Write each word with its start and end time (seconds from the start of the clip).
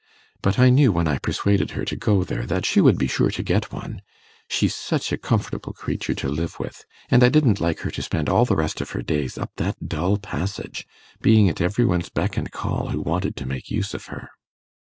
But 0.41 0.57
I 0.57 0.71
knew 0.71 0.91
when 0.91 1.07
I 1.07 1.19
persuaded 1.19 1.69
her 1.77 1.85
to 1.85 1.95
go 1.95 2.23
there 2.23 2.47
that 2.47 2.65
she 2.65 2.81
would 2.81 2.97
be 2.97 3.05
sure 3.05 3.29
to 3.29 3.43
get 3.43 3.71
one 3.71 4.01
she's 4.49 4.73
such 4.73 5.11
a 5.11 5.17
comfortable 5.19 5.73
creature 5.73 6.15
to 6.15 6.27
live 6.27 6.59
with; 6.59 6.85
and 7.11 7.23
I 7.23 7.29
didn't 7.29 7.61
like 7.61 7.81
her 7.81 7.91
to 7.91 8.01
spend 8.01 8.27
all 8.27 8.43
the 8.45 8.55
rest 8.55 8.81
of 8.81 8.89
her 8.97 9.03
days 9.03 9.37
up 9.37 9.51
that 9.57 9.87
dull 9.87 10.17
passage, 10.17 10.87
being 11.21 11.47
at 11.49 11.61
every 11.61 11.85
one's 11.85 12.09
beck 12.09 12.35
and 12.35 12.51
call 12.51 12.87
who 12.89 12.99
wanted 13.01 13.35
to 13.35 13.45
make 13.45 13.69
use 13.69 13.93
of 13.93 14.07
her. 14.07 14.29